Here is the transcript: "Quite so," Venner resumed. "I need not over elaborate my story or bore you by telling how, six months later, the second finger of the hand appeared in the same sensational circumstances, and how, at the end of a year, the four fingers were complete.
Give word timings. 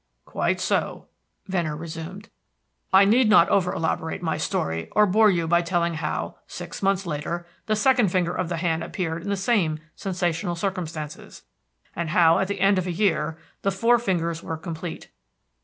"Quite 0.25 0.59
so," 0.59 1.09
Venner 1.45 1.75
resumed. 1.75 2.29
"I 2.91 3.05
need 3.05 3.29
not 3.29 3.47
over 3.49 3.71
elaborate 3.71 4.23
my 4.23 4.35
story 4.35 4.89
or 4.93 5.05
bore 5.05 5.29
you 5.29 5.47
by 5.47 5.61
telling 5.61 5.93
how, 5.93 6.37
six 6.47 6.81
months 6.81 7.05
later, 7.05 7.45
the 7.67 7.75
second 7.75 8.07
finger 8.07 8.33
of 8.33 8.49
the 8.49 8.57
hand 8.57 8.83
appeared 8.83 9.21
in 9.21 9.29
the 9.29 9.37
same 9.37 9.77
sensational 9.95 10.55
circumstances, 10.55 11.43
and 11.95 12.09
how, 12.09 12.39
at 12.39 12.47
the 12.47 12.61
end 12.61 12.79
of 12.79 12.87
a 12.87 12.91
year, 12.91 13.37
the 13.61 13.69
four 13.69 13.99
fingers 13.99 14.41
were 14.41 14.57
complete. 14.57 15.09